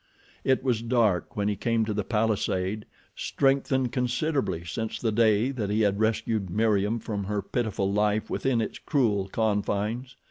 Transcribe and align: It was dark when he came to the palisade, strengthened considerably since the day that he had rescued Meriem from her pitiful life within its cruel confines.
It 0.43 0.63
was 0.63 0.81
dark 0.81 1.37
when 1.37 1.47
he 1.47 1.55
came 1.55 1.85
to 1.85 1.93
the 1.93 2.03
palisade, 2.03 2.87
strengthened 3.15 3.91
considerably 3.91 4.65
since 4.65 4.97
the 4.97 5.11
day 5.11 5.51
that 5.51 5.69
he 5.69 5.81
had 5.81 5.99
rescued 5.99 6.49
Meriem 6.49 6.97
from 6.97 7.25
her 7.25 7.43
pitiful 7.43 7.93
life 7.93 8.27
within 8.27 8.61
its 8.61 8.79
cruel 8.79 9.27
confines. 9.27 10.15